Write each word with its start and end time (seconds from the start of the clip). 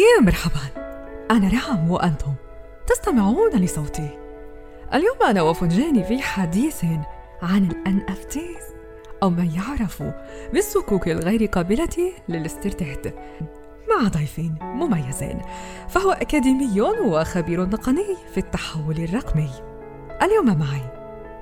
يا 0.00 0.20
مرحبا. 0.22 0.60
أنا 1.30 1.50
رعم 1.52 1.90
وأنتم 1.90 2.34
تستمعون 2.86 3.50
لصوتي. 3.50 4.18
اليوم 4.94 5.16
أنا 5.28 5.42
وفنجاني 5.42 6.04
في 6.04 6.22
حديث 6.22 6.84
عن 7.42 7.64
ال 7.86 8.06
NFTs 8.06 8.74
أو 9.22 9.30
ما 9.30 9.44
يعرف 9.44 10.02
بالصكوك 10.52 11.08
الغير 11.08 11.46
قابلة 11.46 12.12
للاسترداد 12.28 13.14
مع 13.90 14.08
ضيف 14.08 14.40
مميزين 14.60 15.40
فهو 15.88 16.12
أكاديمي 16.12 16.80
وخبير 16.80 17.64
تقني 17.64 18.16
في 18.34 18.38
التحول 18.38 18.96
الرقمي. 18.96 19.50
اليوم 20.22 20.58
معي 20.58 20.82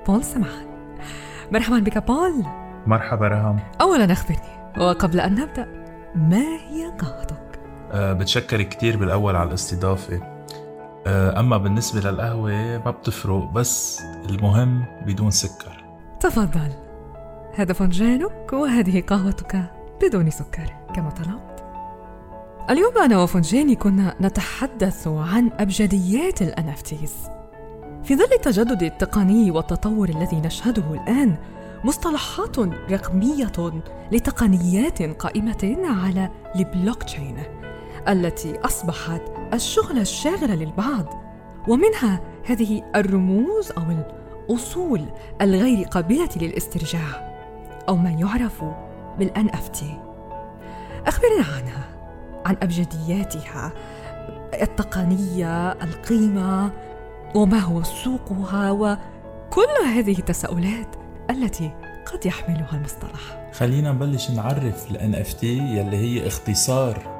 بول 0.07 0.23
سمعان. 0.23 0.67
مرحبا 1.51 1.79
بك 1.79 1.97
بول. 1.97 2.43
مرحبا 2.87 3.27
رهام 3.27 3.59
أولا 3.81 4.11
أخبرني 4.11 4.73
وقبل 4.77 5.19
أن 5.19 5.35
نبدأ 5.35 5.65
ما 6.15 6.57
هي 6.69 6.87
قهوتك؟ 6.87 7.38
أه 7.91 8.13
بتشكر 8.13 8.61
كتير 8.61 8.97
بالأول 8.97 9.35
على 9.35 9.49
الاستضافة. 9.49 10.21
أه 11.07 11.39
أما 11.39 11.57
بالنسبة 11.57 12.11
للقهوة 12.11 12.51
ما 12.85 12.91
بتفرق 12.91 13.51
بس 13.51 14.01
المهم 14.29 14.85
بدون 15.05 15.31
سكر. 15.31 15.83
تفضل. 16.19 16.71
هذا 17.55 17.73
فنجانك 17.73 18.53
وهذه 18.53 19.01
قهوتك 19.01 19.63
بدون 20.01 20.29
سكر 20.29 20.73
كما 20.95 21.09
طلبت. 21.09 21.63
اليوم 22.69 22.97
أنا 22.97 23.23
وفنجاني 23.23 23.75
كنا 23.75 24.15
نتحدث 24.21 25.07
عن 25.07 25.51
أبجديات 25.59 26.41
ال 26.41 26.53
NFTs 26.57 27.29
في 28.03 28.15
ظل 28.15 28.33
التجدد 28.33 28.83
التقني 28.83 29.51
والتطور 29.51 30.09
الذي 30.09 30.41
نشهده 30.41 30.83
الآن 30.93 31.35
مصطلحات 31.83 32.59
رقمية 32.91 33.81
لتقنيات 34.11 35.01
قائمة 35.01 35.77
على 36.03 36.29
البلوك 36.55 37.03
تشين 37.03 37.37
التي 38.09 38.59
أصبحت 38.59 39.21
الشغل 39.53 39.99
الشاغل 39.99 40.49
للبعض 40.49 41.05
ومنها 41.67 42.21
هذه 42.45 42.83
الرموز 42.95 43.71
أو 43.71 43.83
الأصول 44.49 45.05
الغير 45.41 45.85
قابلة 45.87 46.29
للاسترجاع 46.35 47.29
أو 47.89 47.95
ما 47.95 48.09
يعرف 48.09 48.63
بال 49.19 49.31
NFT 49.33 49.83
أخبرنا 51.07 51.45
عنها 51.57 51.89
عن 52.45 52.57
أبجدياتها 52.63 53.73
التقنية 54.61 55.71
القيمة 55.71 56.71
وما 57.35 57.59
هو 57.59 57.83
سوقها 57.83 58.71
وكل 58.71 59.85
هذه 59.95 60.19
التساؤلات 60.19 60.95
التي 61.29 61.71
قد 62.13 62.25
يحملها 62.25 62.69
المصطلح. 62.73 63.51
خلينا 63.53 63.91
نبلش 63.91 64.31
نعرف 64.31 64.91
ال 64.91 65.15
NFT 65.15 65.43
يلي 65.43 65.97
هي 65.97 66.27
اختصار 66.27 67.18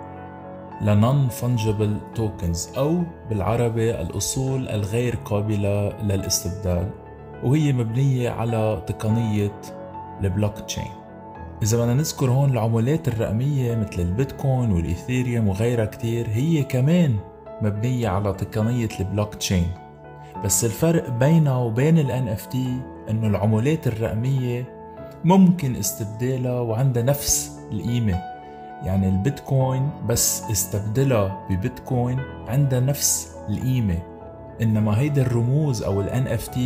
ل 0.81 1.27
non-fungible 1.27 1.97
tokens 2.15 2.69
أو 2.77 3.03
بالعربي 3.29 4.01
الأصول 4.01 4.69
الغير 4.69 5.15
قابلة 5.15 5.89
للاستبدال 6.03 6.89
وهي 7.43 7.73
مبنية 7.73 8.29
على 8.29 8.83
تقنية 8.87 9.61
البلوك 10.23 10.59
تشين 10.59 10.91
إذا 11.63 11.77
بدنا 11.77 11.93
نذكر 11.93 12.31
هون 12.31 12.49
العملات 12.49 13.07
الرقمية 13.07 13.75
مثل 13.75 14.01
البيتكوين 14.01 14.71
والإيثيريوم 14.71 15.47
وغيرها 15.47 15.85
كتير 15.85 16.27
هي 16.29 16.63
كمان 16.63 17.15
مبنية 17.61 18.07
على 18.07 18.33
تقنية 18.33 18.89
البلوك 18.99 19.35
تشين 19.35 19.67
بس 20.45 20.65
الفرق 20.65 21.09
بينها 21.09 21.57
وبين 21.57 21.97
ال 21.97 22.37
NFT 22.37 22.55
إنه 23.09 23.27
العملات 23.27 23.87
الرقمية 23.87 24.79
ممكن 25.23 25.75
استبدالها 25.75 26.59
وعندها 26.59 27.03
نفس 27.03 27.59
القيمة. 27.71 28.28
يعني 28.83 29.09
البيتكوين 29.09 29.89
بس 30.07 30.43
استبدلها 30.51 31.45
ببيتكوين 31.49 32.19
عندها 32.47 32.79
نفس 32.79 33.35
القيمة. 33.49 33.99
إنما 34.61 34.99
هيدا 34.99 35.21
الرموز 35.21 35.83
أو 35.83 36.01
ال 36.01 36.27
NFT 36.27 36.59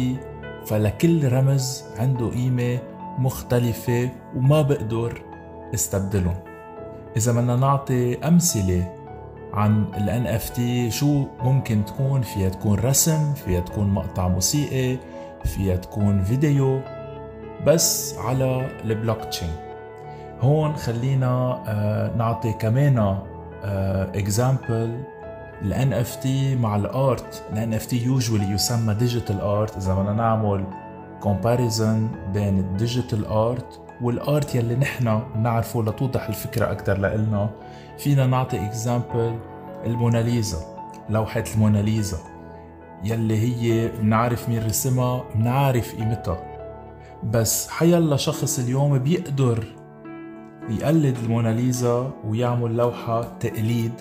فلكل 0.65 1.31
رمز 1.33 1.83
عنده 1.99 2.29
قيمة 2.29 2.79
مختلفة 3.17 4.09
وما 4.35 4.61
بقدر 4.61 5.21
استبدلهم. 5.73 6.39
إذا 7.17 7.31
بدنا 7.31 7.55
نعطي 7.55 8.27
أمثلة 8.27 8.93
عن 9.53 9.85
ال 9.97 10.27
NFT 10.27 10.59
شو 10.93 11.25
ممكن 11.43 11.85
تكون؟ 11.85 12.21
فيها 12.21 12.49
تكون 12.49 12.79
رسم 12.79 13.33
فيها 13.33 13.59
تكون 13.59 13.87
مقطع 13.89 14.27
موسيقي 14.27 14.97
فيها 15.45 15.75
تكون 15.75 16.23
فيديو 16.23 16.81
بس 17.65 18.17
على 18.17 18.69
البلوك 18.85 19.23
تشين 19.23 19.72
هون 20.43 20.75
خلينا 20.75 21.63
آه 21.67 22.15
نعطي 22.17 22.53
كمان 22.53 23.17
example 24.15 25.03
ال 25.61 25.93
NFT 25.93 26.27
مع 26.61 26.75
ال 26.75 26.92
art 26.92 27.43
ال 27.53 27.79
NFT 27.79 27.93
usually 27.93 28.51
يسمى 28.51 28.93
digital 28.93 29.41
art 29.41 29.77
إذا 29.77 29.93
بدنا 29.93 30.13
نعمل 30.13 30.65
comparison 31.21 32.07
بين 32.33 32.59
ال 32.59 32.67
digital 32.67 33.25
art 33.25 33.81
وال 34.01 34.23
art 34.23 34.55
يلي 34.55 34.75
نحن 34.75 35.21
بنعرفه 35.35 35.83
لتوضح 35.83 36.27
الفكرة 36.27 36.71
أكثر 36.71 36.97
لنا 36.97 37.49
فينا 37.97 38.27
نعطي 38.27 38.65
example 38.65 39.39
الموناليزا 39.85 40.57
لوحة 41.09 41.43
الموناليزا 41.55 42.17
يلي 43.03 43.37
هي 43.37 43.87
بنعرف 43.87 44.49
مين 44.49 44.65
رسمها 44.65 45.23
بنعرف 45.35 45.95
قيمتها. 45.95 46.37
بس 47.23 47.69
حيلا 47.69 48.15
شخص 48.15 48.59
اليوم 48.59 48.97
بيقدر 48.97 49.82
يقلد 50.69 51.17
الموناليزا 51.23 52.11
ويعمل 52.27 52.77
لوحة 52.77 53.37
تقليد 53.39 53.91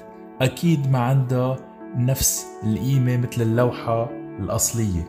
أكيد 0.41 0.91
ما 0.91 0.99
عندها 0.99 1.57
نفس 1.97 2.47
القيمة 2.65 3.17
مثل 3.17 3.43
اللوحة 3.43 4.11
الأصلية. 4.39 5.07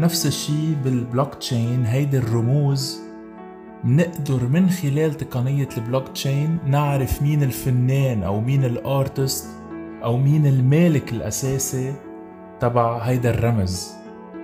نفس 0.00 0.26
الشي 0.26 0.74
بالبلوك 0.84 1.34
تشين 1.34 1.84
هيدي 1.84 2.18
الرموز 2.18 3.00
منقدر 3.84 4.48
من 4.48 4.70
خلال 4.70 5.14
تقنية 5.14 5.68
البلوك 5.76 6.08
تشين 6.08 6.58
نعرف 6.66 7.22
مين 7.22 7.42
الفنان 7.42 8.22
أو 8.22 8.40
مين 8.40 8.64
ال 8.64 8.76
artist 8.76 9.48
أو 10.04 10.16
مين 10.16 10.46
المالك 10.46 11.12
الأساسي 11.12 11.94
تبع 12.60 12.98
هيدا 12.98 13.30
الرمز. 13.30 13.92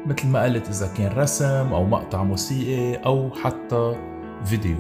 مثل 0.07 0.27
ما 0.27 0.43
قلت 0.43 0.69
إذا 0.69 0.87
كان 0.97 1.19
رسم 1.19 1.73
أو 1.73 1.85
مقطع 1.85 2.25
موسيقي 2.25 2.95
أو 2.95 3.31
حتى 3.31 3.97
فيديو. 4.45 4.77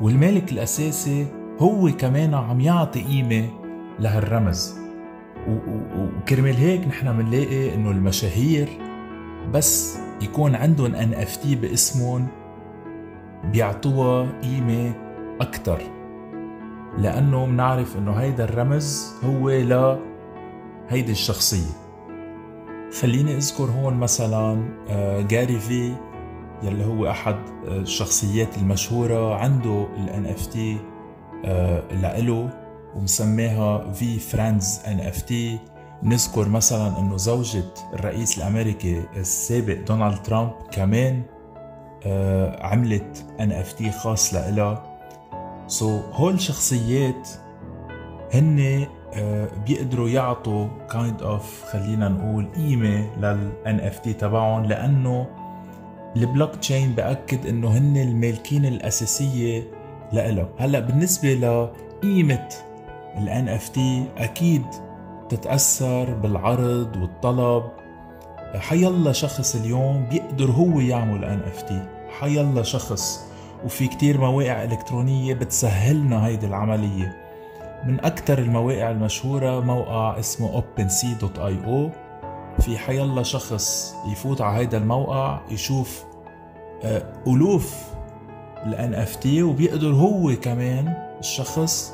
والمالك 0.00 0.52
الأساسي 0.52 1.26
هو 1.58 1.90
كمان 1.98 2.34
عم 2.34 2.60
يعطي 2.60 3.02
قيمة 3.02 3.48
لهالرمز. 4.00 4.78
وكرمال 5.98 6.56
هيك 6.56 6.88
نحن 6.88 7.16
بنلاقي 7.16 7.74
إنه 7.74 7.90
المشاهير 7.90 8.68
بس 9.52 9.98
يكون 10.22 10.54
عندهم 10.54 10.94
NFT 10.94 11.54
باسمهم 11.54 12.26
بيعطوها 13.52 14.40
قيمة 14.42 14.92
أكتر. 15.40 15.78
لأنه 16.98 17.46
بنعرف 17.46 17.96
إنه 17.98 18.12
هيدا 18.12 18.44
الرمز 18.44 19.14
هو 19.24 19.50
ل 19.50 19.98
هيدي 20.88 21.12
الشخصية. 21.12 21.72
خليني 23.00 23.36
أذكر 23.36 23.64
هون 23.64 23.94
مثلا 23.94 24.68
Gary 25.28 25.58
Vee 25.58 25.94
يلي 26.62 26.84
هو 26.84 27.10
أحد 27.10 27.36
الشخصيات 27.64 28.58
المشهورة 28.58 29.34
عنده 29.34 29.86
ال 29.96 30.34
NFT 30.36 30.56
لإله 32.02 32.50
ومسميها 32.96 33.92
VeeFriends 33.92 34.80
NFT 34.86 35.32
نذكر 36.02 36.48
مثلا 36.48 36.98
إنه 36.98 37.16
زوجة 37.16 37.64
الرئيس 37.92 38.38
الأمريكي 38.38 39.02
السابق 39.16 39.78
دونالد 39.86 40.22
ترامب 40.22 40.52
كمان 40.70 41.22
آه 42.06 42.66
عملت 42.66 43.26
NFT 43.40 43.90
خاص 43.90 44.34
لإلها. 44.34 44.96
so, 45.66 46.14
هول 46.14 46.34
الشخصيات 46.34 47.28
هن 48.34 48.86
آه 49.14 49.48
بيقدروا 49.66 50.08
يعطوا 50.08 50.68
كايند 50.90 51.20
kind 51.20 51.22
اوف 51.22 51.64
خلينا 51.64 52.08
نقول 52.08 52.48
قيمة 52.56 53.16
لل 53.16 53.52
NFT 53.66 54.16
تبعهم 54.18 54.64
لأنه 54.64 55.26
البلوك 56.16 56.56
تشين 56.56 56.92
بأكد 56.92 57.46
إنه 57.46 57.78
هن 57.78 57.96
المالكين 57.96 58.66
الأساسية 58.66 59.62
لإلها 60.12 60.48
هلأ 60.58 60.80
بالنسبة 60.80 61.34
لقيمة 61.34 62.48
ال 63.18 63.46
NFT 63.48 63.78
أكيد 64.18 64.64
تتأثر 65.28 66.14
بالعرض 66.14 66.96
والطلب. 66.96 67.64
حيلا 68.54 69.12
شخص 69.12 69.54
اليوم 69.56 70.06
بيقدر 70.10 70.50
هو 70.50 70.80
يعمل 70.80 71.40
NFT 71.40 71.72
حيلا 72.20 72.62
شخص. 72.62 73.26
وفي 73.64 73.86
كتير 73.88 74.20
مواقع 74.20 74.64
إلكترونية 74.64 75.34
بتسهلنا 75.34 76.26
هيدي 76.26 76.46
العملية. 76.46 77.16
من 77.86 78.04
أكثر 78.04 78.38
المواقع 78.38 78.90
المشهورة 78.90 79.60
موقع 79.60 80.18
اسمه 80.18 80.60
OpenSea.io 80.60 82.05
في 82.60 82.78
حيلا 82.78 83.22
شخص 83.22 83.94
يفوت 84.12 84.40
على 84.40 84.58
هيدا 84.58 84.78
الموقع 84.78 85.40
يشوف 85.50 86.04
ألوف 87.26 87.74
ال 88.66 88.94
NFT 88.96 89.26
وبيقدر 89.26 89.92
هو 89.94 90.36
كمان 90.42 90.94
الشخص 91.20 91.92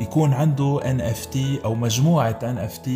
يكون 0.00 0.32
عنده 0.32 0.80
NFT 0.80 1.64
أو 1.64 1.74
مجموعة 1.74 2.38
NFT 2.54 2.90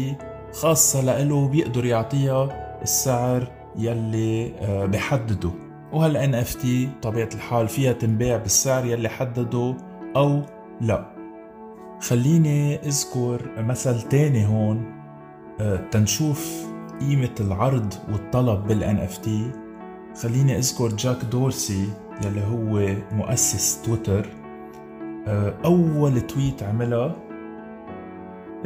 خاصة 0.52 1.00
لإله 1.00 1.48
بيقدر 1.48 1.84
يعطيها 1.84 2.48
السعر 2.82 3.48
يلي 3.76 4.52
آه، 4.60 4.86
بحدده 4.86 5.50
وهال 5.92 6.34
NFT 6.34 6.66
طبيعة 7.02 7.28
الحال 7.34 7.68
فيها 7.68 7.92
تنباع 7.92 8.36
بالسعر 8.36 8.84
يلي 8.84 9.08
حدده 9.08 9.76
أو 10.16 10.42
لا. 10.80 11.06
خليني 12.00 12.76
أذكر 12.76 13.50
مثل 13.58 14.02
تاني 14.02 14.46
هون. 14.46 14.76
آه، 14.76 14.97
تنشوف 15.90 16.66
قيمة 17.00 17.34
العرض 17.40 17.94
والطلب 18.12 18.66
بال 18.66 19.08
NFT 19.08 19.28
خليني 20.22 20.58
أذكر 20.58 20.88
جاك 20.88 21.24
دورسي 21.24 21.88
يلي 22.24 22.40
هو 22.40 22.96
مؤسس 23.12 23.82
تويتر. 23.82 24.26
آه، 25.26 25.54
أول 25.64 26.20
tweet 26.20 26.62
عملها 26.62 27.16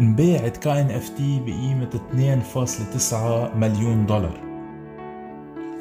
انباعت 0.00 0.66
NFT 0.66 1.40
بقيمة 1.40 1.90
2.9 2.12 3.56
مليون 3.56 4.06
دولار. 4.06 4.40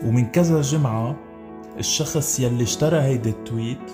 ومن 0.06 0.26
كذا 0.26 0.62
جمعة 0.62 1.16
الشخص 1.80 2.40
يلي 2.40 2.64
اشترى 2.64 3.02
هيدي 3.02 3.30
ال 3.30 3.40
tweet 3.40 3.92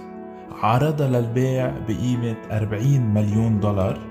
عرضها 0.52 1.08
للبيع 1.08 1.74
بقيمة 1.88 2.36
40 2.52 3.14
مليون 3.14 3.60
دولار. 3.60 4.07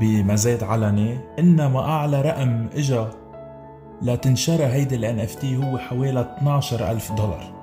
بمزاد 0.00 0.62
علني 0.62 1.18
إنما 1.38 1.80
أعلى 1.80 2.22
رقم 2.22 2.66
إجا 2.76 3.10
لتنشرى 4.02 4.64
هيدي 4.64 4.96
ال 4.96 5.28
NFT 5.28 5.44
هو 5.44 5.78
حوالي 5.78 6.20
12 6.20 6.90
ألف 6.90 7.12
دولار. 7.12 7.54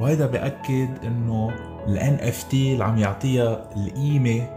وهذا 0.00 0.26
بأكد 0.26 0.88
إنه 1.04 1.50
ال 1.88 2.18
NFT 2.18 2.54
اللي 2.54 2.84
عم 2.84 2.98
يعطيها 2.98 3.70
القيمة 3.76 4.48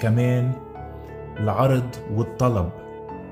كمان 0.00 0.52
العرض 1.40 1.96
والطلب 2.14 2.70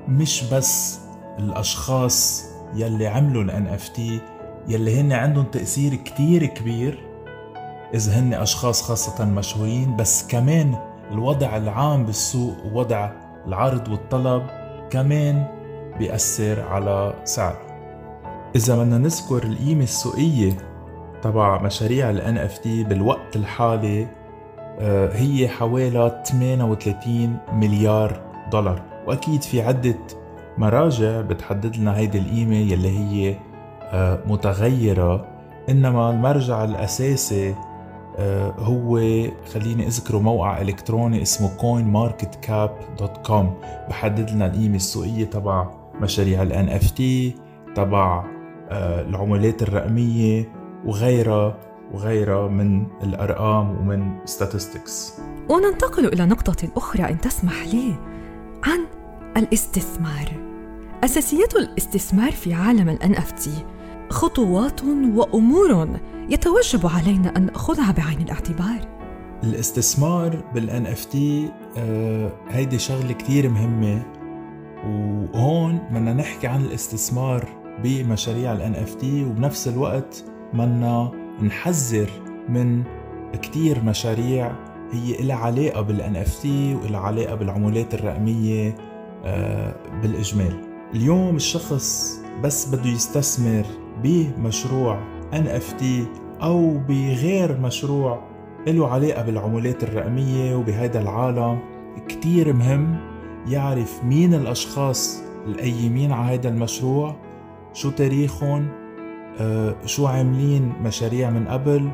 مش 0.07 0.43
بس 0.53 0.99
الأشخاص 1.39 2.45
يلي 2.75 3.07
عملوا 3.07 3.43
ال 3.43 3.77
NFT 3.77 3.99
يلي 4.67 5.01
هن 5.01 5.11
عندهم 5.11 5.45
تأثير 5.45 5.95
كتير 5.95 6.45
كبير 6.45 6.99
إذا 7.93 8.19
هن 8.19 8.33
أشخاص 8.33 8.81
خاصة 8.81 9.25
مشهورين 9.25 9.95
بس 9.95 10.27
كمان 10.27 10.75
الوضع 11.11 11.57
العام 11.57 12.05
بالسوق 12.05 12.55
ووضع 12.65 13.11
العرض 13.47 13.87
والطلب 13.87 14.43
كمان 14.89 15.47
بيأثر 15.99 16.61
على 16.61 17.13
سعر 17.23 17.55
إذا 18.55 18.75
بدنا 18.75 18.97
نذكر 18.97 19.43
القيمة 19.43 19.83
السوقية 19.83 20.57
تبع 21.21 21.61
مشاريع 21.61 22.09
ال 22.09 22.37
NFT 22.37 22.67
بالوقت 22.67 23.35
الحالي 23.35 24.07
آه، 24.79 25.13
هي 25.13 25.47
حوالي 25.47 26.23
38 26.25 27.37
مليار 27.53 28.21
دولار. 28.51 28.81
وأكيد 29.07 29.41
في 29.41 29.61
عدة 29.61 29.97
مراجع 30.57 31.21
بتحدد 31.21 31.77
لنا 31.77 31.97
هيدي 31.97 32.17
القيمة 32.19 32.55
يلي 32.55 32.99
هي 32.99 33.35
آه، 33.83 34.19
متغيرة. 34.27 35.27
إنما 35.69 36.09
المرجع 36.09 36.63
الأساسي 36.63 37.55
هو 38.59 38.99
خليني 39.53 39.87
أذكره 39.87 40.19
موقع 40.19 40.61
إلكتروني 40.61 41.21
اسمه 41.21 41.49
coinmarketcap.com 41.57 43.45
بحدد 43.89 44.29
لنا 44.29 44.45
القيمة 44.45 44.75
السوقية 44.75 45.25
تبع 45.25 45.69
مشاريع 46.01 46.41
ال 46.41 46.69
NFT 46.69 47.01
تبع 47.75 48.23
آه، 48.69 49.01
العملات 49.01 49.61
الرقمية 49.61 50.53
وغيرها 50.85 51.57
وغيرها 51.93 52.47
من 52.47 52.87
الأرقام 53.03 53.71
ومن 53.71 54.25
statistics. 54.25 55.21
وننتقل 55.49 56.05
إلى 56.05 56.25
نقطة 56.25 56.69
أخرى 56.75 57.03
إن 57.03 57.21
تسمح 57.21 57.65
لي 57.73 57.95
عن 58.63 58.85
الاستثمار. 59.37 60.51
أساسيات 61.03 61.55
الاستثمار 61.55 62.31
في 62.31 62.53
عالم 62.53 62.89
ال 62.89 63.15
NFT 63.15 63.49
خطوات 64.11 64.83
وأمور 65.15 65.99
يتوجب 66.29 66.87
علينا 66.87 67.37
أن 67.37 67.45
نأخذها 67.45 67.91
بعين 67.91 68.21
الاعتبار. 68.21 68.79
الاستثمار 69.43 70.43
بال 70.53 70.85
NFT 70.85 71.51
آه، 71.77 72.31
هيدي 72.49 72.79
شغلة 72.79 73.11
كثير 73.11 73.49
مهمة. 73.49 74.03
وهون 74.85 75.79
بدنا 75.91 76.13
نحكي 76.13 76.47
عن 76.47 76.61
الاستثمار 76.61 77.47
بمشاريع 77.83 78.53
ال 78.53 78.75
NFT 78.75 79.25
وبنفس 79.25 79.67
الوقت 79.67 80.25
بدنا 80.53 81.11
نحذر 81.43 82.09
من 82.49 82.83
كثير 83.41 83.83
مشاريع 83.83 84.51
هي 84.91 85.17
لها 85.27 85.35
علاقة 85.35 85.81
بال 85.81 86.15
NFT 86.15 86.75
وإلها 86.75 86.99
علاقة 86.99 87.35
بالعملات 87.35 87.93
الرقمية 87.93 88.75
آه، 89.25 89.75
بالإجمال. 90.01 90.61
اليوم 90.95 91.35
الشخص 91.35 92.19
بس 92.43 92.65
بده 92.65 92.89
يستثمر 92.89 93.65
بمشروع 94.03 94.99
NFT 95.33 95.83
أو 96.41 96.77
بغير 96.77 97.59
مشروع. 97.59 98.31
له 98.67 98.87
علاقة 98.87 99.21
بالعملات 99.21 99.83
الرقمية 99.83 100.55
وبهذا 100.55 101.01
العالم. 101.01 101.59
كتير 102.07 102.53
مهم 102.53 102.97
يعرف 103.47 104.03
مين 104.03 104.33
الأشخاص 104.33 105.23
القيمين 105.47 106.11
على 106.11 106.35
هذا 106.35 106.49
المشروع 106.49 107.15
شو 107.73 107.89
تاريخهم 107.89 108.67
آه، 109.39 109.75
شو 109.85 110.07
عاملين 110.07 110.73
مشاريع 110.83 111.29
من 111.29 111.47
قبل. 111.47 111.89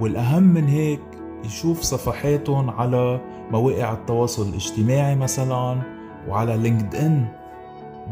والأهم 0.00 0.42
من 0.42 0.68
هيك 0.68 1.00
يشوف 1.44 1.80
صفحاتهم 1.80 2.70
على 2.70 3.20
مواقع 3.50 3.92
التواصل 3.92 4.48
الاجتماعي 4.48 5.16
مثلا 5.16 5.82
وعلى 6.28 6.56
LinkedIn 6.56 7.26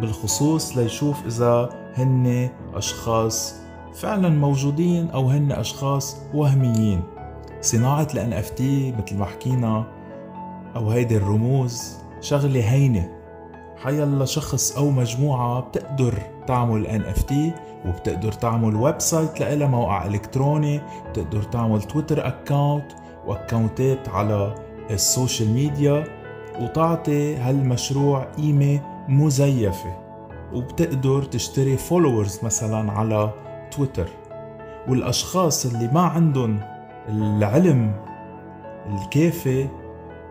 بالخصوص 0.00 0.76
ليشوف 0.76 1.26
إذا 1.26 1.70
هن 1.94 2.49
أشخاص 2.75 3.55
فعلا 3.94 4.29
موجودين 4.29 5.11
أو 5.11 5.29
هن 5.29 5.52
أشخاص 5.52 6.17
وهميين. 6.35 7.02
صناعة 7.61 8.08
ال 8.14 8.32
NFT 8.32 8.61
مثل 8.61 9.19
ما 9.19 9.25
حكينا 9.25 9.85
أو 10.76 10.90
هيدي 10.90 11.17
الرموز 11.17 11.96
شغلة 12.20 12.70
هينة. 12.70 13.11
حيلا 13.76 14.25
شخص 14.25 14.76
أو 14.76 14.90
مجموعة 14.90 15.61
بتقدر 15.61 16.14
تعمل 16.46 17.02
NFT 17.05 17.32
وبتقدر 17.88 18.32
تعمل 18.32 18.76
website 18.76 19.40
لها 19.40 19.69
موقع 19.69 20.06
إلكتروني 20.06 20.81
بتقدر 21.11 21.43
تعمل 21.43 21.82
تويتر 21.82 22.26
account 22.26 22.92
وأكاونتات 23.26 24.09
على 24.09 24.54
ال 24.90 24.99
social 24.99 25.50
media 25.50 26.04
وتعطي 26.61 27.37
هالمشروع 27.37 28.25
قيمة 28.25 28.80
مزيفة. 29.09 30.07
وبتقدر 30.52 31.23
تشتري 31.23 31.76
followers 31.76 32.40
مثلا 32.43 32.93
على 32.93 33.31
تويتر 33.71 34.09
والأشخاص 34.88 35.67
اللي 35.67 35.88
ما 35.93 36.00
عندهم 36.00 36.61
العلم 37.09 37.93
الكافي 38.87 39.69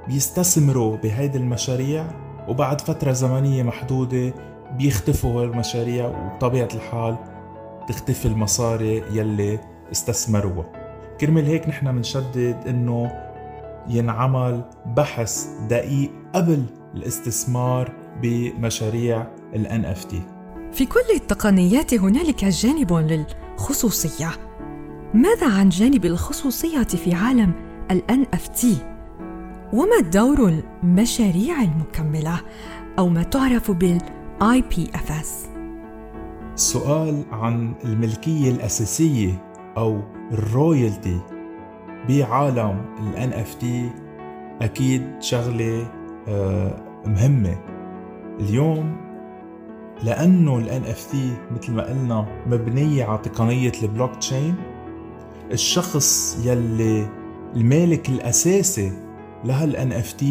بيستثمروا 0.08 0.98
بهيدي 0.98 1.38
المشاريع 1.38 2.06
وبعد 2.48 2.82
فترة 2.82 3.12
زمنية 3.12 3.64
محدودة 3.64 4.34
بيختفوا 4.78 5.44
المشاريع 5.44 6.08
وبطبيعة 6.08 6.70
الحال 6.74 7.18
تختفي 7.88 8.26
المصاري 8.26 9.04
يلي 9.12 9.60
استثمروها. 9.92 10.66
كرمال 11.22 11.46
هيك 11.46 11.70
نحن 11.70 11.92
بنشدد 11.92 12.58
إنه 12.68 13.12
ينعمل 13.88 14.62
بحث 14.86 15.48
دقيق 15.70 16.12
قبل 16.36 16.64
الاستثمار 16.96 17.92
بمشاريع 18.22 19.28
ال 19.56 19.86
NFT 19.86 20.16
في 20.72 20.86
كل 20.86 21.16
التقنيات 21.16 21.94
هنالك 21.94 22.46
جانب 22.46 22.94
للخصوصية 22.94 24.30
ماذا 25.14 25.58
عن 25.60 25.70
جانب 25.70 26.06
الخصوصية 26.06 26.84
في 26.84 27.14
عالم 27.14 27.54
ال 27.92 28.02
NFT؟ 28.10 28.66
وما 29.74 30.00
دور 30.00 30.62
المشاريع 30.84 31.62
المكملة 31.62 32.42
أو 33.00 33.10
ما 33.10 33.24
تعرف 33.24 33.72
بال 33.72 34.02
IPFS؟ 34.42 35.48
السؤال 36.54 37.24
عن 37.32 37.74
الملكية 37.86 38.52
الأساسية 38.52 39.44
أو 39.78 40.02
الرويالتي 40.32 41.20
بعالم 42.10 42.86
ال 43.00 43.34
NFT 43.34 43.66
أكيد 44.62 45.08
شغلة 45.20 45.88
آه، 46.28 47.02
مهمة 47.06 47.77
اليوم 48.40 48.98
لأنه 50.04 50.58
ال 50.58 50.84
NFT 50.86 51.16
مثل 51.52 51.72
ما 51.72 51.84
قلنا 51.84 52.26
مبنية 52.48 53.04
على 53.06 53.18
تقنية 53.18 53.72
البلوك 53.84 54.16
تشين 54.16 54.56
الشخص 55.52 56.38
يلي 56.46 57.08
المالك 57.56 58.10
الأساسي 58.10 58.92
لهال 59.46 59.94
NFT 59.94 60.24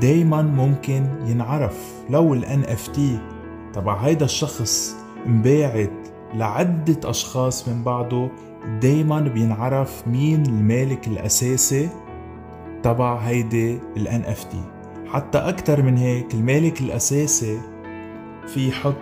دايما 0.00 0.42
ممكن 0.42 1.06
ينعرف. 1.26 1.94
لو 2.10 2.34
ال 2.34 2.44
NFT 2.44 3.00
تبع 3.72 3.96
هيدا 3.96 4.24
الشخص 4.24 4.96
انباعت 5.26 6.08
لعدة 6.34 7.10
أشخاص 7.10 7.68
من 7.68 7.84
بعده 7.84 8.30
دايما 8.82 9.20
بينعرف 9.20 10.08
مين 10.08 10.46
المالك 10.46 11.08
الأساسي 11.08 11.88
تبع 12.82 13.16
هيدي 13.16 13.78
ال 13.96 14.24
NFT 14.24 14.79
حتى 15.12 15.38
أكثر 15.38 15.82
من 15.82 15.96
هيك 15.96 16.34
المالك 16.34 16.80
الأساسي 16.80 17.60
في 18.46 18.68
يحط 18.68 18.94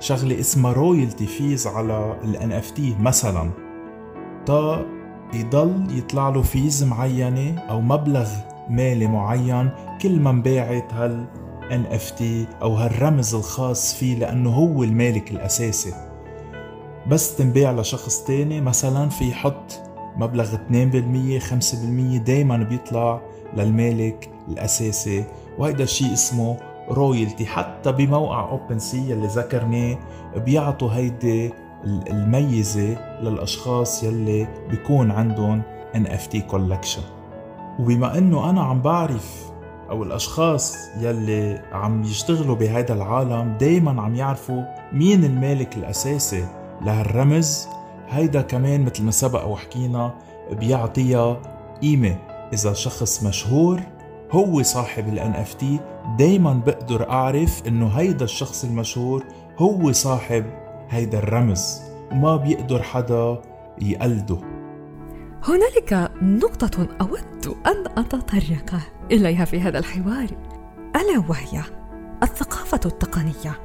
شغلة 0.00 0.40
اسمها 0.40 0.72
رويالتي 0.72 1.26
فيز 1.26 1.66
على 1.66 2.16
ال 2.24 2.52
NFT 2.52 2.80
مثلا. 3.00 3.50
تا 4.46 4.86
يضل 5.34 5.98
يطلع 5.98 6.28
له 6.28 6.42
fees 6.42 6.84
معينة 6.84 7.58
أو 7.58 7.80
مبلغ 7.80 8.28
مالي 8.70 9.06
معين 9.06 9.70
كل 10.02 10.20
ما 10.20 10.30
انباعت 10.30 10.92
هال 10.94 11.26
NFT 11.70 12.22
أو 12.62 12.74
هالرمز 12.74 13.34
الخاص 13.34 13.94
فيه 13.94 14.18
لأنه 14.18 14.50
هو 14.50 14.84
المالك 14.84 15.30
الأساسي. 15.30 15.94
بس 17.06 17.36
تنباع 17.36 17.72
لشخص 17.72 18.24
تاني 18.24 18.60
مثلا 18.60 19.08
في 19.08 19.28
يحط 19.28 19.80
مبلغ 20.16 20.54
2% 20.54 21.40
5% 21.40 22.18
دايما 22.18 22.56
بيطلع 22.56 23.20
للمالك 23.56 24.30
الأساسي 24.48 25.24
وهيدا 25.58 25.84
الشيء 25.84 26.12
اسمه 26.12 26.56
royalty 26.90 27.46
حتى 27.46 27.92
بموقع 27.92 28.50
OpenSea 28.50 29.12
اللي 29.12 29.26
ذكرناه 29.26 29.98
بيعطوا 30.36 30.90
هيدي 30.90 31.52
الميزة 31.84 33.20
للأشخاص 33.22 34.02
يلي 34.02 34.48
بيكون 34.70 35.10
عندهم 35.10 35.62
NFT 35.94 36.36
collection. 36.52 37.02
وبما 37.80 38.18
إنه 38.18 38.50
أنا 38.50 38.62
عم 38.62 38.82
بعرف 38.82 39.44
أو 39.90 40.02
الأشخاص 40.02 40.76
يلي 41.00 41.62
عم 41.72 42.02
يشتغلوا 42.02 42.56
بهذا 42.56 42.94
العالم 42.94 43.56
دايما 43.60 44.02
عم 44.02 44.14
يعرفوا 44.14 44.62
مين 44.92 45.24
المالك 45.24 45.76
الأساسي 45.76 46.46
لهالرمز 46.82 47.68
هيدا 48.08 48.42
كمان 48.42 48.84
مثل 48.84 49.02
ما 49.02 49.10
سبق 49.10 49.46
وحكينا 49.46 50.14
بيعطيها 50.52 51.36
قيمة. 51.82 52.16
إذا 52.52 52.72
شخص 52.72 53.22
مشهور 53.22 53.80
هو 54.34 54.62
صاحب 54.62 55.08
ال 55.08 55.34
NFT 55.34 55.64
دايما 56.18 56.52
بقدر 56.52 57.10
أعرف 57.10 57.62
إنه 57.66 57.86
هيدا 57.88 58.24
الشخص 58.24 58.64
المشهور 58.64 59.24
هو 59.58 59.92
صاحب 59.92 60.44
هيدا 60.90 61.18
الرمز. 61.18 61.80
وما 62.12 62.36
بيقدر 62.36 62.82
حدا 62.82 63.42
يقلده. 63.82 64.38
هنالك 65.44 66.10
نقطة 66.22 66.88
أود 67.00 67.56
أن 67.66 67.84
أتطرق 67.98 68.74
إليها 69.10 69.44
في 69.44 69.60
هذا 69.60 69.78
الحوار. 69.78 70.26
ألا 70.96 71.18
وهي 71.28 71.62
الثقافة 72.22 72.80
التقنية. 72.86 73.60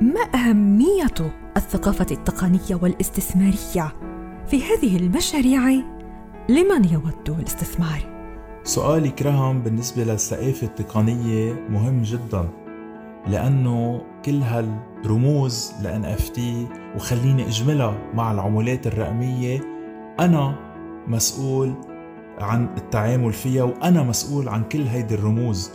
ما 0.00 0.20
أهمية 0.34 1.32
الثقافة 1.56 2.06
التقنية 2.10 2.80
والاستثمارية 2.82 3.92
في 4.46 4.62
هذه 4.62 4.96
المشاريع 4.96 5.62
لمن 6.48 6.84
يود 6.92 7.38
الاستثمار؟ 7.38 8.19
سؤال 8.64 9.14
كرام 9.14 9.62
بالنسبة 9.62 10.04
للثقافة 10.04 10.66
التقنية 10.66 11.52
مهم 11.70 12.02
جدا 12.02 12.48
لأنه 13.26 14.02
كل 14.24 14.42
هالرموز 14.42 15.72
ل 15.82 16.02
NFT 16.02 16.40
وخليني 16.96 17.46
أجملها 17.46 17.98
مع 18.14 18.32
العملات 18.32 18.86
الرقمية 18.86 19.60
أنا 20.20 20.54
مسؤول 21.08 21.74
عن 22.38 22.68
التعامل 22.76 23.32
فيها 23.32 23.62
وأنا 23.62 24.02
مسؤول 24.02 24.48
عن 24.48 24.64
كل 24.64 24.82
هيدي 24.82 25.14
الرموز 25.14 25.70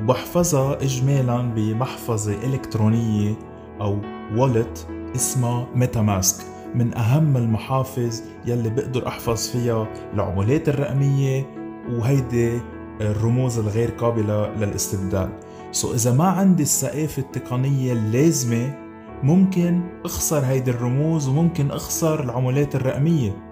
وبحفظها 0.00 0.82
إجمالا 0.82 1.42
بمحفظة 1.42 2.32
إلكترونية 2.32 3.34
أو 3.80 3.98
والت 4.36 4.86
اسمها 5.14 5.66
ميتا 5.74 6.02
ماسك 6.02 6.44
من 6.74 6.94
أهم 6.96 7.36
المحافظ 7.36 8.22
يلي 8.46 8.70
بقدر 8.70 9.08
أحفظ 9.08 9.48
فيها 9.48 9.88
العملات 10.14 10.68
الرقمية 10.68 11.59
وهيدي 11.98 12.60
الرموز 13.00 13.58
الغير 13.58 13.90
قابلة 13.90 14.54
للاستبدال. 14.54 15.28
so 15.72 15.94
إذا 15.94 16.12
ما 16.12 16.24
عندي 16.24 16.62
الثقافة 16.62 17.22
التقنية 17.22 17.92
اللازمة 17.92 18.74
ممكن 19.22 19.82
أخسر 20.04 20.38
هيدي 20.38 20.70
الرموز 20.70 21.28
وممكن 21.28 21.70
أخسر 21.70 22.24
العملات 22.24 22.74
الرقمية. 22.74 23.50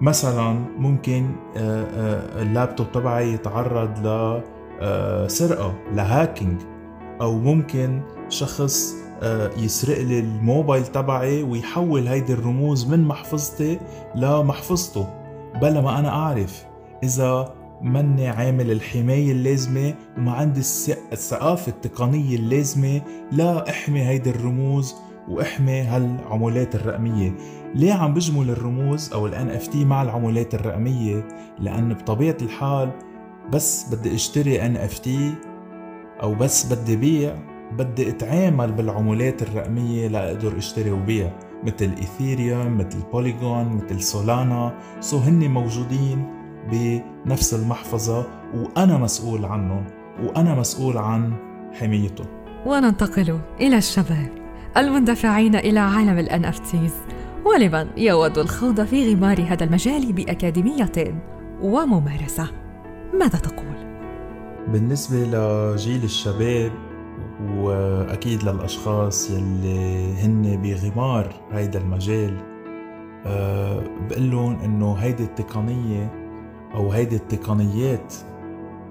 مثلا 0.00 0.52
ممكن 0.78 1.30
آه، 1.56 1.84
آه، 1.84 2.42
اللابتوب 2.42 2.92
تبعي 2.92 3.32
يتعرض 3.32 3.98
لسرقة 3.98 5.66
آه، 5.66 5.94
ل 5.94 6.02
hacking 6.02 6.60
أو 7.20 7.38
ممكن 7.38 8.02
شخص 8.28 8.94
يسرق 9.56 9.98
لي 9.98 10.20
الموبايل 10.20 10.86
تبعي 10.86 11.42
ويحول 11.42 12.08
هيدي 12.08 12.32
الرموز 12.32 12.86
من 12.86 13.04
محفظتي 13.04 13.78
لمحفظته 14.14 15.06
بلا 15.60 15.80
ما 15.80 15.98
أنا 15.98 16.08
أعرف. 16.08 16.64
إذا 17.02 17.54
مني 17.82 18.28
عامل 18.28 18.70
الحماية 18.70 19.32
اللازمة 19.32 19.94
وما 20.18 20.32
عندي 20.32 20.60
الثقافة 21.12 21.72
التقنية 21.72 22.36
اللازمة 22.36 23.02
لا 23.32 23.70
إحمي 23.70 24.02
هيدي 24.02 24.30
الرموز 24.30 24.94
وإحمي 25.28 25.80
هالعملات 25.80 26.74
الرقمية. 26.74 27.34
ليه 27.74 27.92
عم 27.92 28.14
بجمل 28.14 28.50
الرموز 28.50 29.12
أو 29.12 29.26
ال 29.26 29.34
NFT 29.34 29.76
مع 29.76 30.02
العملات 30.02 30.54
الرقمية؟ 30.54 31.28
لأن 31.58 31.94
بطبيعة 31.94 32.36
الحال 32.42 32.90
بس 33.52 33.94
بدي 33.94 34.14
أشتري 34.14 34.74
NFT 34.74 35.08
أو 36.22 36.34
بس 36.34 36.72
بدي 36.72 36.96
بيع 36.96 37.34
بدي 37.72 38.08
أتعامل 38.08 38.72
بالعملات 38.72 39.42
الرقمية 39.42 40.08
لاقدر 40.08 40.58
أشتري 40.58 40.90
وبيع 40.90 41.32
مثل 41.64 41.90
إيثيريوم 41.98 42.78
مثل 42.78 42.98
بوليغون 43.12 43.68
مثل 43.68 44.02
سولانا. 44.02 44.78
سو 45.00 45.18
هن 45.18 45.50
موجودين. 45.50 46.35
بنفس 46.70 47.54
المحفظة 47.54 48.26
وأنا 48.54 48.98
مسؤول 48.98 49.44
عنهم 49.44 49.84
وأنا 50.22 50.54
مسؤول 50.54 50.98
عن 50.98 51.32
حمايتهم 51.72 52.26
وننتقل 52.66 53.38
إلى 53.60 53.76
الشباب 53.76 54.28
المندفعين 54.76 55.54
إلى 55.54 55.80
عالم 55.80 56.18
ال 56.18 56.44
NFTs 56.44 56.92
ولمن 57.44 57.86
يود 57.96 58.38
الخوض 58.38 58.84
في 58.84 59.14
غمار 59.14 59.42
هذا 59.48 59.64
المجال 59.64 60.12
بأكاديمية 60.12 61.22
وممارسة؟ 61.62 62.46
ماذا 63.14 63.38
تقول؟ 63.38 63.76
بالنسبة 64.68 65.16
لجيل 65.16 66.04
الشباب 66.04 66.72
وأكيد 67.56 68.42
للأشخاص 68.42 69.30
يلي 69.30 70.14
هن 70.22 70.62
بغمار 70.62 71.34
هيدا 71.52 71.78
المجال 71.80 72.36
أه 73.26 73.84
بقول 74.10 74.30
لهم 74.30 74.58
إنه 74.60 74.94
هيدي 74.94 75.22
التقنية 75.22 76.25
أو 76.74 76.92
هيدي 76.92 77.16
التقنيات 77.16 78.14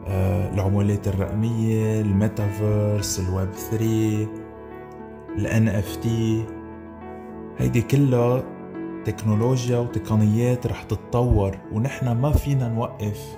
آه، 0.07 0.53
العملات 0.53 1.07
الرقمية 1.07 2.01
ال 2.01 2.13
metaverse 2.13 3.19
ال 3.19 3.27
web 3.27 3.51
3 3.51 4.27
ال 5.37 5.47
NFT 5.47 6.07
هيدي 7.57 7.81
كلها 7.81 8.43
تكنولوجيا 9.05 9.77
وتقنيات 9.77 10.67
رح 10.67 10.83
تتطور 10.83 11.57
ونحن 11.71 12.11
ما 12.11 12.31
فينا 12.31 12.69
نوقف 12.69 13.37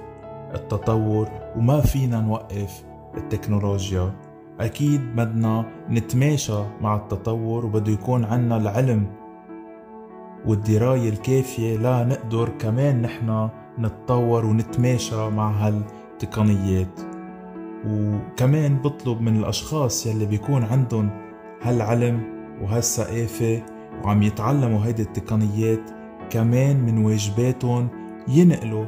التطور 0.53 1.29
وما 1.55 1.81
فينا 1.81 2.21
نوقف 2.21 2.83
التكنولوجيا. 3.17 4.11
أكيد 4.59 5.15
بدنا 5.15 5.65
نتماشى 5.89 6.63
مع 6.81 6.95
التطور 6.95 7.65
وبده 7.65 7.91
يكون 7.91 8.25
عنا 8.25 8.57
العلم 8.57 9.07
والدراية 10.45 11.09
الكافية 11.09 11.77
لا 11.77 12.03
نقدر 12.03 12.49
كمان 12.49 13.01
نحن 13.01 13.49
نتطور 13.79 14.45
ونتماشى 14.45 15.29
مع 15.29 15.51
هالتقنيات. 15.51 16.99
وكمان 17.87 18.77
بطلب 18.77 19.21
من 19.21 19.37
الأشخاص 19.37 20.05
يلي 20.05 20.25
بيكون 20.25 20.63
عندهم 20.63 21.09
هالعلم 21.61 22.21
وهالثقافة 22.61 23.63
وعم 24.03 24.23
يتعلموا 24.23 24.85
هيدي 24.85 25.01
التقنيات 25.01 25.89
كمان 26.29 26.79
من 26.79 27.05
واجباتهم 27.05 27.87
ينقلوا 28.27 28.85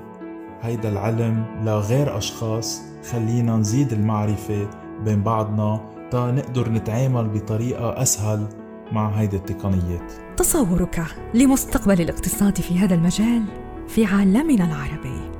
هيدا 0.62 0.90
العلم 0.90 1.46
لغير 1.64 2.18
أشخاص. 2.18 2.82
خلينا 3.12 3.58
نزيد 3.58 3.94
المعرفة 3.94 4.70
بين 5.06 5.24
بعضنا 5.24 5.82
تا 6.12 6.32
نقدر 6.32 6.70
نتعامل 6.70 7.30
بطريقة 7.30 8.02
أسهل 8.02 8.48
مع 8.92 9.10
هيدي 9.10 9.36
التقنيات. 9.36 10.12
تصورك 10.38 11.04
لمستقبل 11.34 12.02
الاقتصاد 12.02 12.58
في 12.58 12.80
هذا 12.80 12.96
المجال؟ 12.96 13.44
في 13.90 14.06
عالمنا 14.06 14.66
العربي. 14.66 15.32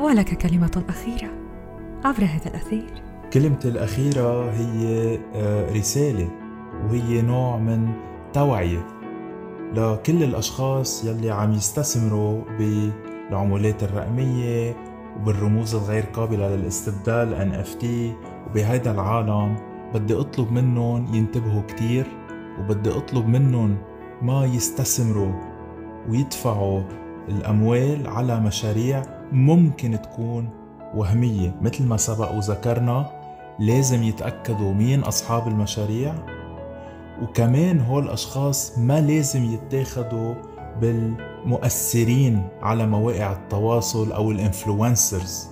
ولك 0.00 0.34
كلمة 0.34 0.84
أخيرة 0.88 1.30
عبر 2.04 2.24
هذا 2.24 2.46
الأثير. 2.46 3.02
كلمتي 3.32 3.68
الأخيرة 3.68 4.50
هي 4.50 5.18
آه، 5.34 5.72
رسالة 5.72 6.30
وهي 6.84 7.22
نوع 7.22 7.56
من 7.56 7.92
توعية. 8.32 8.86
لكل 9.74 10.22
الأشخاص 10.22 11.04
يلي 11.04 11.30
عم 11.30 11.52
يستثمروا 11.52 12.42
بالعملات 12.58 13.82
الرقمية 13.82 14.76
وبالرموز 15.16 15.74
الغير 15.74 16.04
قابلة 16.04 16.56
للاستبدال 16.56 17.52
NFT 17.52 17.84
وبهيدا 18.50 18.90
العالم 18.90 19.56
بدي 19.94 20.14
أطلب 20.14 20.52
منهم 20.52 21.14
ينتبهوا 21.14 21.62
كتير 21.62 22.06
وبدي 22.60 22.90
أطلب 22.90 23.28
منهم 23.28 23.76
ما 24.22 24.44
يستثمروا 24.44 25.32
ويدفعوا 26.08 26.82
الأموال 27.28 28.06
على 28.06 28.40
مشاريع 28.40 29.02
ممكن 29.32 30.02
تكون 30.02 30.48
وهمية. 30.94 31.54
مثل 31.60 31.84
ما 31.84 31.96
سبق 31.96 32.32
وذكرنا 32.32 33.10
لازم 33.58 34.02
يتأكدوا 34.02 34.72
مين 34.72 35.00
أصحاب 35.00 35.48
المشاريع 35.48 36.14
وكمان 37.22 37.80
هول 37.80 38.04
الأشخاص 38.04 38.78
ما 38.78 39.00
لازم 39.00 39.44
يتاخدوا 39.44 40.34
بالمؤثرين 40.80 42.48
على 42.62 42.86
مواقع 42.86 43.32
التواصل 43.32 44.12
أو 44.12 44.30
ال 44.30 44.40
influencers 44.40 45.48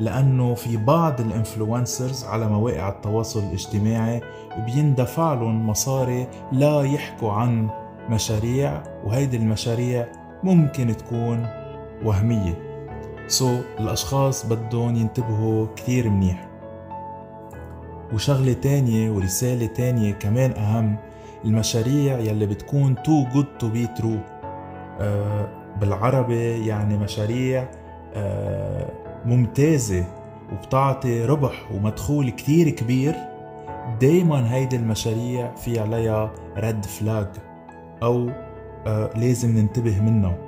لأنه 0.00 0.54
في 0.54 0.76
بعض 0.76 1.20
ال 1.20 1.29
influencers 1.29 2.24
على 2.24 2.48
مواقع 2.48 2.88
التواصل 2.88 3.40
الاجتماعي 3.40 4.20
بيندفع 4.66 5.34
لهم 5.34 5.68
مصاري 5.68 6.26
لا 6.52 6.82
يحكوا 6.82 7.32
عن 7.32 7.68
مشاريع 8.10 8.82
وهيدي 9.04 9.36
المشاريع 9.36 10.06
ممكن 10.44 10.96
تكون 10.96 11.46
وهمية. 12.04 12.54
سو 13.26 13.58
so, 13.58 13.80
الأشخاص 13.80 14.46
بدهم 14.46 14.96
ينتبهوا 14.96 15.66
كتير 15.76 16.08
منيح. 16.08 16.48
وشغلة 18.12 18.52
تانية 18.52 19.10
ورسالة 19.10 19.66
تانية 19.66 20.12
كمان 20.12 20.52
أهم 20.52 20.96
المشاريع 21.44 22.18
يلي 22.18 22.46
بتكون 22.46 22.96
too 22.96 23.34
good 23.34 23.62
to 23.62 23.66
be 23.66 24.00
true. 24.00 24.20
آه 25.00 25.48
بالعربي 25.80 26.66
يعني 26.66 26.98
مشاريع 26.98 27.68
آه 28.14 28.90
ممتازة 29.24 30.04
وبتعطي 30.52 31.24
ربح 31.24 31.72
ومدخول 31.72 32.30
كتير 32.30 32.70
كبير. 32.70 33.14
دايما 34.00 34.54
هيدي 34.54 34.76
المشاريع 34.76 35.54
في 35.54 35.80
عليها 35.80 36.30
رد 36.56 36.84
فلاج 36.84 37.26
أو 38.02 38.30
لازم 39.16 39.58
ننتبه 39.58 40.00
منها 40.00 40.38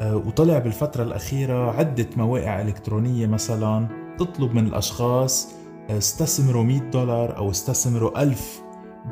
آه 0.00 0.16
وطلع 0.16 0.58
بالفترة 0.58 1.02
الأخيرة 1.02 1.70
عدة 1.78 2.06
مواقع 2.16 2.60
إلكترونية 2.60 3.26
مثلا 3.26 3.86
تطلب 4.18 4.54
من 4.54 4.66
الأشخاص 4.66 5.54
آه، 5.90 5.98
استثمروا 5.98 6.64
100 6.64 6.78
دولار 6.78 7.36
أو 7.36 7.50
استثمروا 7.50 8.22
1000 8.22 8.62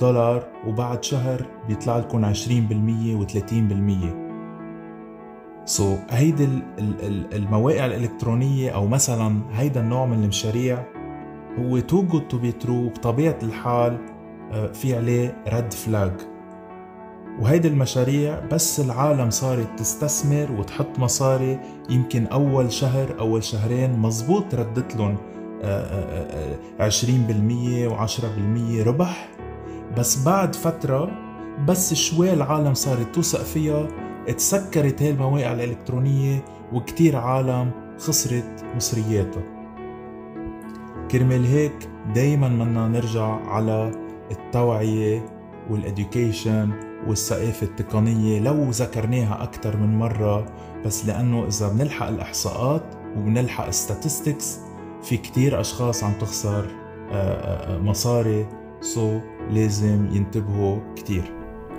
دولار 0.01 0.47
وبعد 0.67 1.05
شهر 1.05 1.47
بيطلع 1.69 1.99
لكم 1.99 2.35
20% 2.35 2.37
و30% 2.37 4.29
so 5.65 5.97
so, 5.97 5.99
هيدي 6.11 6.49
المواقع 7.33 7.87
الإلكترونية 7.87 8.71
أو 8.71 8.87
مثلا 8.87 9.41
هيدا 9.53 9.81
النوع 9.81 10.07
من 10.07 10.23
المشاريع 10.23 10.85
هو 11.59 11.79
too 11.79 12.03
good 12.03 12.29
to 12.29 12.39
be 12.39 12.53
true 12.53 12.89
بطبيعة 12.89 13.39
الحال 13.43 13.99
آه، 14.53 14.73
في 14.73 14.97
عليه 14.97 15.43
رد 15.53 15.73
فلاج 15.73 16.13
وهيدي 17.41 17.69
المشاريع 17.69 18.41
بس 18.53 18.81
العالم 18.81 19.31
صارت 19.31 19.79
تستثمر 19.79 20.53
وتحط 20.59 20.99
مصاري 20.99 21.61
يمكن 21.91 22.27
أول 22.27 22.73
شهر 22.73 23.15
أول 23.21 23.45
شهرين 23.45 23.99
مزبوط 23.99 24.55
ردت 24.55 24.97
لهم 24.97 25.17
20% 26.81 27.89
و10% 27.91 28.87
ربح. 28.87 29.29
بس 29.97 30.25
بعد 30.25 30.55
فترة 30.55 31.11
بس 31.69 31.95
شوي 31.95 32.33
العالم 32.33 32.75
صارت 32.75 33.15
توثق 33.15 33.43
فيها 33.43 33.89
تسكرت 34.37 35.03
هاي 35.03 35.11
المواقع 35.11 35.53
الإلكترونية 35.53 36.45
وكتير 36.73 37.17
عالم 37.17 37.71
خسرت 37.99 38.65
مصرياتها. 38.77 39.43
كرمال 41.11 41.45
هيك 41.45 41.89
دايما 42.15 42.49
بدنا 42.49 42.89
نرجع 42.89 43.27
على 43.27 43.91
التوعية 44.31 45.27
وال 45.71 45.92
education 45.92 46.88
والثقافة 47.07 47.67
التقنية 47.67 48.41
لو 48.41 48.71
ذكرناها 48.71 49.43
أكثر 49.43 49.77
من 49.77 49.99
مرة 49.99 50.47
بس 50.85 51.07
لأنه 51.07 51.47
إذا 51.47 51.69
بنلحق 51.69 52.07
الإحصاءات 52.07 52.83
وبنلحق 53.17 53.71
statistics 53.71 54.45
في 55.03 55.17
كتير 55.17 55.61
أشخاص 55.61 56.05
عم 56.05 56.13
تخسر 56.13 56.65
آه، 57.11 57.13
آه، 57.13 57.77
آه، 57.77 57.79
مصاري 57.79 58.47
so 58.81 59.21
لازم 59.51 60.07
ينتبهوا 60.13 60.95
كتير. 60.97 61.33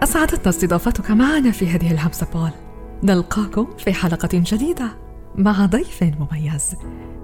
أسعدتنا 0.03 0.49
استضافتك 0.49 1.11
معنا 1.11 1.51
في 1.51 1.67
هذه 1.67 1.91
الهمسة 1.91 2.27
بول. 2.33 2.51
نلقاكم 3.03 3.67
في 3.77 3.93
حلقة 3.93 4.29
جديدة 4.33 4.97
مع 5.35 5.65
ضيف 5.65 6.03
مميز. 6.03 6.75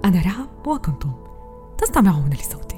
أنا 0.05 0.21
رعب 0.21 0.67
وكنتم 0.67 1.11
تستمعون 1.77 2.29
لصوتي. 2.29 2.74